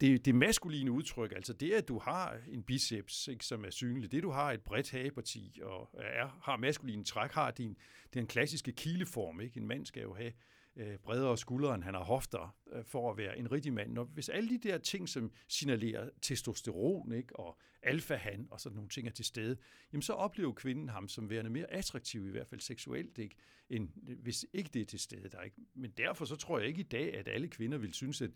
[0.00, 4.12] det, det maskuline udtryk, altså det, at du har en biceps, ikke, som er synlig,
[4.12, 7.76] det, du har et bredt hageparti og er, har maskuline træk, har din,
[8.14, 9.40] den klassiske kileform.
[9.40, 9.60] Ikke?
[9.60, 10.32] En mand skal jo have
[10.76, 13.92] øh, bredere skuldre, end han har hofter, øh, for at være en rigtig mand.
[13.92, 18.88] Når, hvis alle de der ting, som signalerer testosteron ikke, og alfahan og sådan nogle
[18.88, 19.56] ting er til stede,
[19.92, 23.36] jamen så oplever kvinden ham som værende mere attraktiv, i hvert fald seksuelt, ikke,
[23.70, 23.88] end
[24.22, 25.28] hvis ikke det er til stede.
[25.28, 25.56] Der ikke.
[25.74, 28.30] Men derfor så tror jeg ikke i dag, at alle kvinder vil synes, at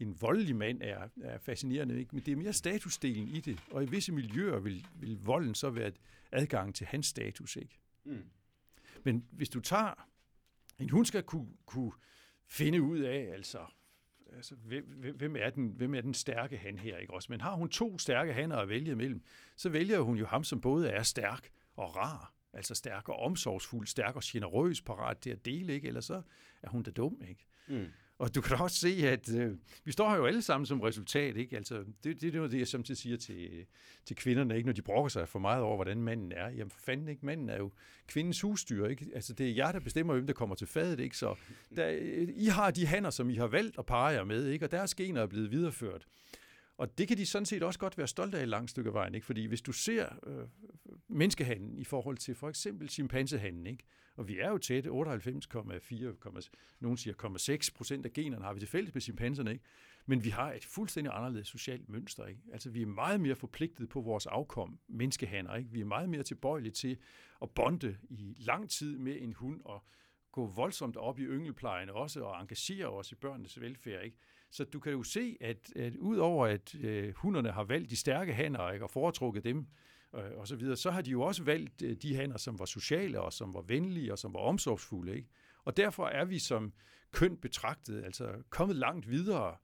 [0.00, 1.98] en voldelig mand er, er fascinerende.
[1.98, 2.14] Ikke?
[2.14, 5.70] Men det er mere statusdelen i det, og i visse miljøer vil, vil volden så
[5.70, 5.92] være
[6.32, 7.56] adgang til hans status.
[7.56, 7.78] Ikke?
[8.04, 8.24] Mm.
[9.04, 10.08] Men hvis du tager,
[10.78, 11.92] en hund skal kunne, kunne
[12.46, 13.58] finde ud af, altså,
[14.32, 14.84] altså hvem,
[15.16, 17.32] hvem, er den, hvem er den stærke han her, ikke også?
[17.32, 19.22] Men har hun to stærke hanner at vælge imellem,
[19.56, 23.86] så vælger hun jo ham, som både er stærk og rar, altså stærk og omsorgsfuld,
[23.86, 25.88] stærk og generøs, parat til at dele, ikke?
[25.88, 26.22] Ellers så
[26.62, 27.46] er hun da dum, ikke?
[27.68, 27.86] Mm.
[28.18, 29.52] Og du kan også se, at øh,
[29.84, 31.36] vi står her jo alle sammen som resultat.
[31.36, 31.56] Ikke?
[31.56, 33.66] Altså, det, det, det er det, jeg samtidig siger til,
[34.04, 34.66] til kvinderne, ikke?
[34.66, 36.48] når de brokker sig for meget over, hvordan manden er.
[36.48, 37.72] Jamen for fanden ikke, manden er jo
[38.06, 38.86] kvindens husdyr.
[38.86, 39.06] Ikke?
[39.14, 41.00] Altså, det er jer, der bestemmer, hvem der kommer til fadet.
[41.00, 41.16] Ikke?
[41.16, 41.34] Så
[41.76, 41.88] der,
[42.36, 44.64] I har de hanner, som I har valgt at pare jer med, ikke?
[44.64, 46.06] og deres gener er blevet videreført.
[46.76, 49.14] Og det kan de sådan set også godt være stolte af et langt stykke vejen,
[49.14, 49.26] ikke?
[49.26, 50.48] fordi hvis du ser øh,
[51.08, 53.84] menneskehanden i forhold til for eksempel chimpansehanden, ikke?
[54.16, 58.68] og vi er jo tætte, 98,4, nogen siger 0,6 procent af generne har vi til
[58.68, 59.64] fælles med chimpanserne, ikke?
[60.06, 62.26] men vi har et fuldstændig anderledes socialt mønster.
[62.26, 62.40] Ikke?
[62.52, 65.54] Altså vi er meget mere forpligtet på vores afkom, menneskehanner.
[65.54, 65.70] Ikke?
[65.70, 66.98] Vi er meget mere tilbøjelige til
[67.42, 69.84] at bonde i lang tid med en hund, og
[70.32, 74.04] gå voldsomt op i yngelplejen også, og engagere os i børnenes velfærd.
[74.04, 74.16] Ikke?
[74.54, 78.34] Så du kan jo se, at, at udover at øh, hunderne har valgt de stærke
[78.34, 79.66] hanner ikke, og foretrukket dem,
[80.14, 82.64] øh, og så videre, så har de jo også valgt øh, de hanner, som var
[82.64, 85.16] sociale, og som var venlige, og som var omsorgsfulde.
[85.16, 85.28] Ikke?
[85.64, 86.72] Og derfor er vi som
[87.12, 89.56] køn betragtet, altså kommet langt videre,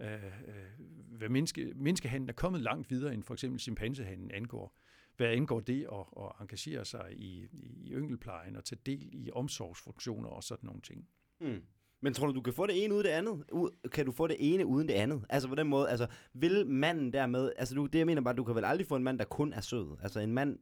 [0.00, 4.76] øh, øh, hvad menneske, menneskehanden er kommet langt videre, end for eksempel chimpansehanden angår.
[5.16, 10.28] Hvad angår det at, at engagere sig i, i yngelplejen og tage del i omsorgsfunktioner
[10.28, 11.08] og sådan nogle ting.
[11.40, 11.62] Mm.
[12.06, 13.44] Men tror du, du kan få det ene uden det andet?
[13.92, 15.24] Kan du få det ene uden det andet?
[15.28, 18.44] Altså på den måde, altså vil manden dermed, altså du, det jeg mener bare, du
[18.44, 19.96] kan vel aldrig få en mand, der kun er sød.
[20.02, 20.58] Altså en mand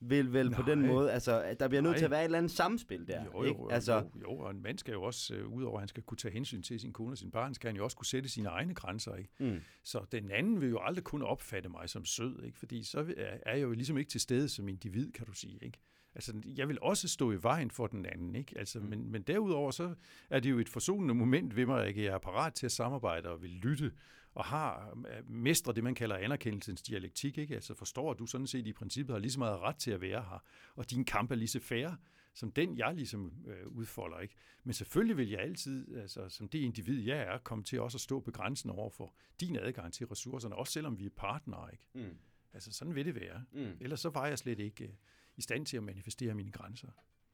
[0.00, 0.60] vil vel Nej.
[0.60, 3.24] på den måde, altså der bliver nødt til at være et eller andet samspil der.
[3.24, 3.60] Jo, jo, ikke?
[3.70, 6.18] Altså, jo, jo, og en mand skal jo også, uh, udover at han skal kunne
[6.18, 8.48] tage hensyn til sin kone og sin barn, skal han jo også kunne sætte sine
[8.48, 9.14] egne grænser.
[9.14, 9.30] Ikke?
[9.38, 9.60] Mm.
[9.84, 12.58] Så den anden vil jo aldrig kunne opfatte mig som sød, ikke?
[12.58, 15.58] fordi så er, er jeg jo ligesom ikke til stede som individ, kan du sige.
[15.62, 15.78] Ikke?
[16.14, 18.58] Altså, jeg vil også stå i vejen for den anden, ikke?
[18.58, 18.86] Altså, mm.
[18.86, 19.94] men, men derudover så
[20.30, 23.28] er det jo et forsonende moment ved mig, at jeg er parat til at samarbejde
[23.28, 23.92] og vil lytte
[24.34, 27.54] og har øh, mestre det, man kalder anerkendelsens dialektik, ikke?
[27.54, 30.00] Altså forstår, at du sådan set i princippet har lige så meget ret til at
[30.00, 30.42] være her,
[30.74, 31.90] og din kamp er lige så fair,
[32.34, 34.34] som den, jeg ligesom øh, udfolder, ikke?
[34.64, 38.00] Men selvfølgelig vil jeg altid, altså som det individ, jeg er, komme til også at
[38.00, 41.84] stå på grænsen over for din adgang til ressourcerne, også selvom vi er partnere, ikke?
[41.94, 42.16] Mm.
[42.52, 43.44] Altså sådan vil det være.
[43.52, 43.76] Mm.
[43.80, 44.84] Ellers så var jeg slet ikke...
[44.84, 44.90] Øh,
[45.36, 46.88] i stand til at manifestere mine grænser.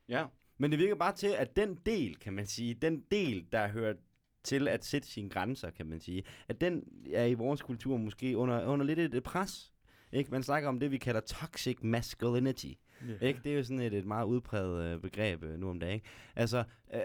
[0.09, 0.27] Ja,
[0.59, 3.95] men det virker bare til, at den del, kan man sige, den del, der hører
[4.43, 8.37] til at sætte sine grænser, kan man sige, at den er i vores kultur måske
[8.37, 9.73] under, under lidt et pres.
[10.13, 10.31] Ikke?
[10.31, 12.73] Man snakker om det, vi kalder toxic masculinity.
[13.05, 13.23] Yeah.
[13.23, 13.41] Ikke?
[13.45, 16.01] Det er jo sådan et, et meget udpræget øh, begreb øh, nu om dagen.
[16.37, 17.01] Altså, øh,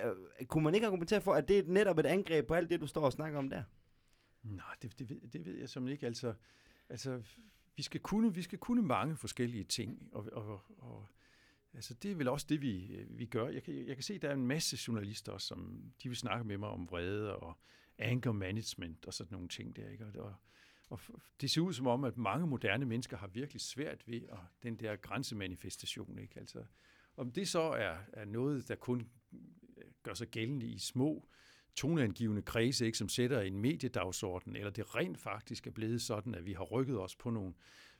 [0.48, 2.88] kunne man ikke argumentere for, at det er netop et angreb på alt det, du
[2.88, 3.64] står og snakker om der?
[4.44, 6.06] Nej, det, det, ved, det ved jeg som ikke.
[6.06, 6.34] Altså,
[6.90, 7.22] altså
[7.76, 11.08] vi skal kunne, vi skal kunne mange forskellige ting, og, og, og
[11.74, 13.48] altså det er vel også det, vi, øh, vi gør.
[13.48, 16.44] Jeg kan, jeg kan se, at der er en masse journalister, som de vil snakke
[16.44, 17.60] med mig om vrede og
[17.98, 19.90] anger management og sådan nogle ting der.
[19.90, 20.06] Ikke?
[20.06, 20.34] Og,
[20.90, 21.00] og
[21.42, 24.76] det ser ud som om, at mange moderne mennesker har virkelig svært ved at, den
[24.76, 26.20] der grænsemanifestation.
[26.20, 26.40] Ikke?
[26.40, 26.64] Altså,
[27.18, 29.10] om det så er, er noget, der kun
[29.78, 31.30] øh, gør sig gældende i små
[31.76, 36.46] toneangivende kredse, ikke, som sætter en mediedagsorden, eller det rent faktisk er blevet sådan, at
[36.46, 37.54] vi har rykket os på nogle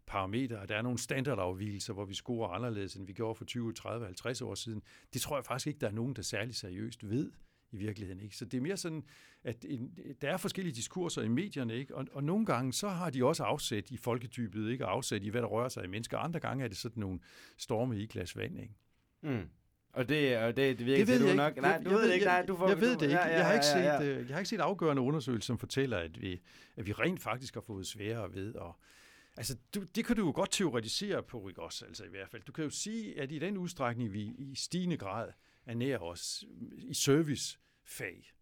[0.08, 3.74] parametre, at der er nogle standardafvielser, hvor vi scorer anderledes, end vi gjorde for 20,
[3.74, 4.84] 30, 50 år siden.
[5.14, 7.32] Det tror jeg faktisk ikke, der er nogen, der særlig seriøst ved
[7.72, 8.22] i virkeligheden.
[8.22, 8.38] Ikke?
[8.38, 9.04] Så det er mere sådan,
[9.44, 11.96] at en, der er forskellige diskurser i medierne, ikke?
[11.96, 14.86] Og, og nogle gange så har de også afsæt i folkedybet, ikke?
[14.86, 16.18] og afsæt i, hvad der rører sig i mennesker.
[16.18, 17.20] Andre gange er det sådan nogle
[17.58, 18.60] storme i glas vand.
[18.60, 18.74] Ikke?
[19.22, 19.50] Mm.
[19.96, 21.56] Og det, og det, det virker det ved du nok.
[21.56, 22.26] Nej, du jeg, ved det ikke.
[22.26, 23.18] Nej, du får, jeg ved det ikke.
[23.18, 24.18] Jeg, har ikke set, ja.
[24.18, 26.42] jeg har ikke set afgørende undersøgelser, som fortæller, at vi,
[26.76, 28.72] at vi rent faktisk har fået sværere ved at
[29.38, 32.42] Altså, du, det kan du jo godt teoretisere på, ikke også, altså i hvert fald.
[32.42, 35.30] Du kan jo sige, at i den udstrækning, vi i stigende grad
[35.66, 36.44] ernærer os
[36.78, 38.34] i servicefag,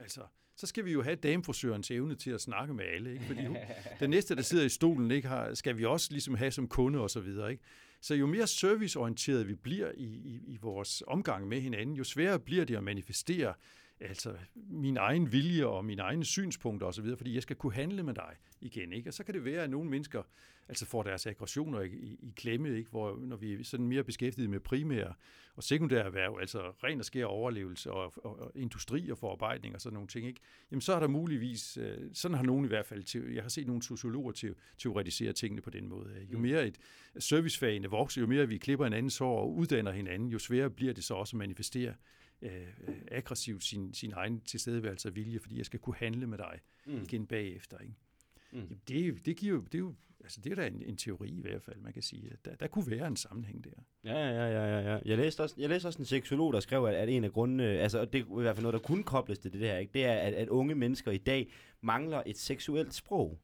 [0.00, 0.20] altså,
[0.56, 3.24] så skal vi jo have damefrisørens evne til at snakke med alle, ikke?
[3.24, 3.56] Fordi hun,
[4.00, 7.00] den næste, der sidder i stolen, ikke, har, skal vi også ligesom have som kunde
[7.00, 7.64] og så videre, ikke?
[8.02, 12.38] Så jo mere serviceorienteret vi bliver i, i, i vores omgang med hinanden, jo sværere
[12.38, 13.54] bliver det at manifestere
[14.02, 18.14] altså min egen vilje og mine egne synspunkter osv., fordi jeg skal kunne handle med
[18.14, 18.92] dig igen.
[18.92, 19.10] Ikke?
[19.10, 20.22] Og så kan det være, at nogle mennesker
[20.68, 22.90] altså får deres aggressioner i, i, i klemme, ikke?
[22.90, 25.14] hvor når vi er sådan mere beskæftiget med primære
[25.56, 29.80] og sekundære erhverv, altså ren og skær overlevelse og, og, og industri og forarbejdning og
[29.80, 30.40] sådan nogle ting, ikke?
[30.70, 33.48] jamen så er der muligvis, øh, sådan har nogen i hvert fald, til, jeg har
[33.48, 36.26] set nogle sociologer til, teoretisere tingene på den måde.
[36.32, 36.42] Jo mm.
[36.42, 36.78] mere et
[37.18, 40.92] servicefagene vokser, jo mere vi klipper en anden sår og uddanner hinanden, jo sværere bliver
[40.92, 41.94] det så også at manifestere
[42.42, 42.66] øh,
[43.10, 47.02] aggressivt sin, sin egen tilstedeværelse og vilje, fordi jeg skal kunne handle med dig mm.
[47.02, 47.78] igen bagefter.
[47.78, 47.94] Ikke?
[48.52, 48.58] Mm.
[48.58, 51.28] Jamen, det, det, giver jo, det er jo altså det er da en, en teori
[51.28, 52.30] i hvert fald, man kan sige.
[52.32, 53.70] At der, der kunne være en sammenhæng der.
[54.04, 54.98] Ja, ja, ja, ja, ja.
[55.04, 57.64] Jeg læste også, jeg læste også en seksolog, der skrev, at, at en af grundene,
[57.64, 59.92] altså det er i hvert fald noget, der kunne kobles til det her, ikke?
[59.94, 63.38] det er, at, at unge mennesker i dag mangler et seksuelt sprog.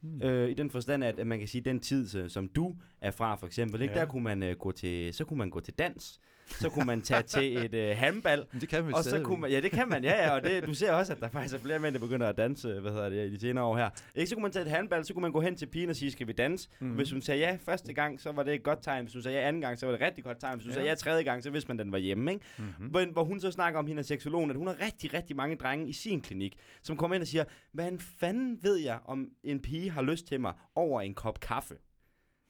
[0.00, 0.22] Hmm.
[0.22, 3.10] Øh, I den forstand, at, at man kan sige, at den tid, som du er
[3.10, 3.94] fra, for eksempel, ikke?
[3.94, 4.00] Ja.
[4.00, 7.02] der kunne man uh, gå til, så kunne man gå til dans, så kunne man
[7.02, 8.46] tage til et øh, handball.
[8.52, 10.34] Men det kan man og så kunne man, Ja, det kan man, ja, ja.
[10.34, 12.80] Og det, du ser også, at der faktisk er flere mænd, der begynder at danse,
[12.80, 13.90] hvad hedder det, i de senere år her.
[14.14, 15.96] Ikke, så kunne man tage et handball, så kunne man gå hen til pigen og
[15.96, 16.68] sige, skal vi danse?
[16.80, 16.96] Mm-hmm.
[16.96, 19.04] Hvis hun sagde ja første gang, så var det et godt tegn.
[19.04, 20.54] Hvis hun sagde ja anden gang, så var det et rigtig godt tegn.
[20.54, 20.74] Hvis hun ja.
[20.74, 22.32] sagde ja tredje gang, så vidste man, at den var hjemme.
[22.32, 22.44] Ikke?
[22.58, 22.86] Mm-hmm.
[22.86, 25.88] Hvor, hvor, hun så snakker om hende seksologen, at hun har rigtig, rigtig mange drenge
[25.88, 29.90] i sin klinik, som kommer ind og siger, hvad fanden ved jeg, om en pige
[29.90, 31.74] har lyst til mig over en kop kaffe?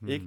[0.00, 0.08] Mm.
[0.08, 0.26] Ikke?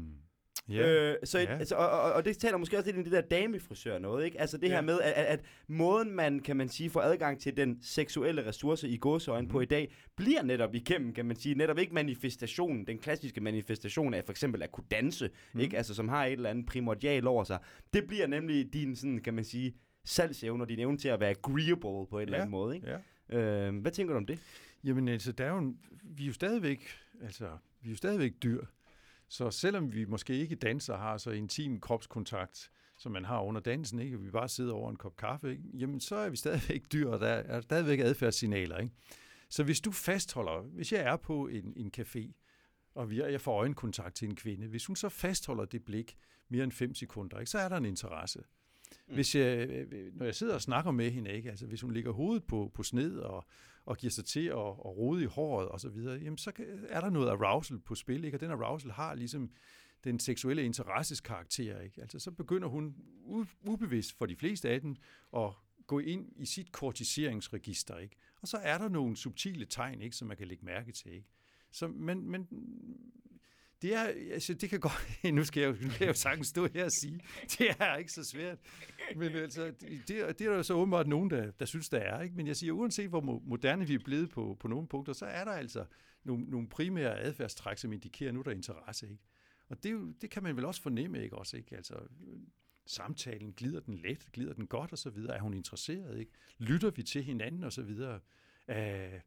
[0.71, 1.11] Yeah.
[1.11, 1.59] Øh, så, yeah.
[1.59, 4.25] altså, og, og, og det taler måske også lidt ind i det der damefrisør noget,
[4.25, 4.41] ikke?
[4.41, 4.73] Altså det yeah.
[4.73, 8.89] her med, at, at måden man, kan man sige, får adgang til den seksuelle ressource
[8.89, 9.51] i gåseøjne mm.
[9.51, 14.13] på i dag, bliver netop igennem, kan man sige, netop ikke manifestationen, den klassiske manifestation
[14.13, 15.59] af for eksempel at kunne danse, mm.
[15.59, 15.77] ikke?
[15.77, 17.59] Altså som har et eller andet primordial over sig.
[17.93, 19.73] Det bliver nemlig din, sådan, kan man sige,
[20.05, 22.87] salgsevne og din evne til at være agreeable på en eller anden måde, ikke?
[23.31, 23.67] Ja.
[23.67, 24.39] Øh, hvad tænker du om det?
[24.83, 25.73] Jamen altså, der er jo,
[26.03, 26.87] vi er jo stadigvæk,
[27.21, 27.45] altså,
[27.81, 28.65] vi er jo stadigvæk dyr.
[29.33, 33.99] Så selvom vi måske ikke danser har så intim kropskontakt, som man har under dansen,
[33.99, 34.19] ikke?
[34.19, 35.63] vi bare sidder over en kop kaffe, ikke?
[35.73, 38.77] jamen så er vi stadigvæk dyr, og der er stadigvæk adfærdssignaler.
[38.77, 38.93] Ikke?
[39.49, 42.31] Så hvis du fastholder, hvis jeg er på en, en café,
[42.95, 46.17] og vi, jeg får øjenkontakt til en kvinde, hvis hun så fastholder det blik
[46.49, 47.51] mere end 5 sekunder, ikke?
[47.51, 48.39] så er der en interesse.
[49.07, 49.13] Mm.
[49.13, 49.67] Hvis jeg,
[50.13, 51.49] når jeg sidder og snakker med hende, ikke?
[51.49, 53.45] Altså, hvis hun ligger hovedet på, på sned og,
[53.85, 56.51] og giver sig til at, at rode i håret og så videre, jamen så
[56.89, 58.37] er der noget arousal på spil, ikke?
[58.37, 59.51] og den arousal har ligesom
[60.03, 61.79] den seksuelle interesses karakter.
[61.79, 62.01] Ikke?
[62.01, 62.95] Altså, så begynder hun
[63.67, 64.95] ubevidst for de fleste af dem
[65.37, 65.51] at
[65.87, 67.97] gå ind i sit kortiseringsregister.
[67.97, 68.15] Ikke?
[68.41, 71.13] Og så er der nogle subtile tegn, ikke, som man kan lægge mærke til.
[71.13, 71.27] Ikke?
[71.71, 72.47] Så, men, men
[73.83, 76.67] det er, altså, det kan godt, nu skal jeg, nu skal jeg jo sagtens stå
[76.73, 77.19] her og sige,
[77.57, 78.57] det er ikke så svært.
[79.15, 82.21] Men altså, det, det er der jo så åbenbart nogen, der, der synes, der er.
[82.21, 82.35] Ikke?
[82.35, 85.43] Men jeg siger, uanset hvor moderne vi er blevet på, på nogle punkter, så er
[85.43, 85.85] der altså
[86.23, 89.09] nogle, nogle primære adfærdstræk, som indikerer, at nu er der interesse.
[89.09, 89.23] Ikke?
[89.69, 91.57] Og det, det kan man vel også fornemme, ikke også?
[91.57, 91.75] Ikke?
[91.75, 91.95] Altså,
[92.85, 95.35] samtalen, glider den let, glider den godt og så videre?
[95.35, 96.19] Er hun interesseret?
[96.19, 96.31] Ikke?
[96.57, 98.19] Lytter vi til hinanden og så videre?
[98.67, 99.19] Uh,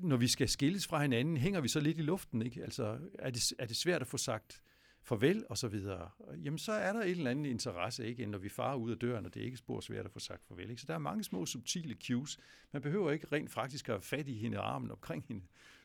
[0.00, 2.62] når vi skal skilles fra hinanden, hænger vi så lidt i luften, ikke?
[2.62, 4.62] Altså, er det, er det svært at få sagt
[5.02, 6.10] farvel og så videre,
[6.44, 9.26] jamen så er der et eller andet interesse, ikke, når vi farer ud af døren,
[9.26, 10.70] og det er ikke spor svært at få sagt farvel.
[10.70, 10.80] Ikke?
[10.82, 12.38] Så der er mange små subtile cues.
[12.72, 15.42] Man behøver ikke rent faktisk at have fat i hende armen omkring hende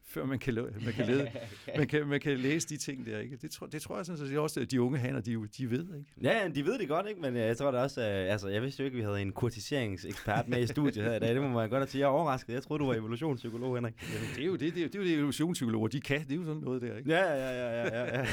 [0.10, 1.32] før man kan, man kan, lede,
[1.78, 3.20] man kan, man kan læse de ting der.
[3.20, 3.36] Ikke?
[3.36, 5.80] Det, tror, det tror jeg sådan, at det også de unge haner, de, de ved.
[5.80, 6.06] Ikke?
[6.22, 7.22] Ja, de ved det godt, ikke?
[7.22, 9.32] men jeg tror da også, uh, altså, jeg vidste jo ikke, at vi havde en
[9.32, 11.34] kurtiseringsekspert med i studiet her i dag.
[11.34, 12.00] Det må man godt sige.
[12.00, 12.54] Jeg er overrasket.
[12.54, 13.94] Jeg troede, du var evolutionspsykolog, Henrik.
[14.14, 16.20] Jamen, det er jo det, det, er, det, er jo det evolutionspsykologer, de kan.
[16.20, 16.98] Det er jo sådan noget der.
[16.98, 17.10] Ikke?
[17.10, 17.84] Ja, ja, ja.
[17.84, 18.26] ja, ja, ja.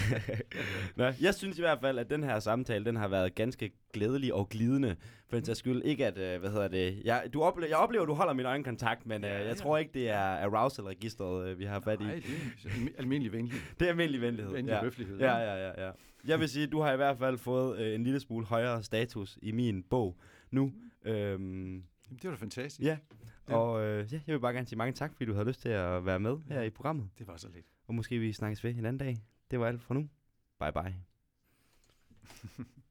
[0.96, 4.34] Nå, jeg synes i hvert fald, at den her samtale, den har været ganske glædelig
[4.34, 4.96] og glidende.
[5.28, 8.08] For den skyld ikke, at, øh, hvad hedder det, jeg, du oplever, jeg oplever, at
[8.08, 9.54] du holder min øjenkontakt, men øh, jeg ja.
[9.54, 12.04] tror ikke, det er arousal-registret, øh, vi har fat i.
[12.04, 13.60] Nej, det er almindelig venlighed.
[13.78, 14.50] Det er almindelig venlighed.
[14.50, 14.82] Almindelig ja.
[14.82, 15.18] høflighed.
[15.18, 15.92] Ja, ja, ja, ja.
[16.26, 18.82] Jeg vil sige, at du har i hvert fald fået øh, en lille smule højere
[18.82, 20.16] status i min bog
[20.50, 20.72] nu.
[21.04, 22.86] Øhm, Jamen, det var da fantastisk.
[22.86, 22.98] Ja,
[23.48, 23.56] ja.
[23.56, 25.68] og øh, ja, jeg vil bare gerne sige mange tak, fordi du havde lyst til
[25.68, 27.08] at være med her i programmet.
[27.18, 27.66] Det var så lidt.
[27.86, 29.16] Og måske vi snakkes ved en anden dag.
[29.50, 30.08] Det var alt for nu.
[30.60, 30.94] Bye bye.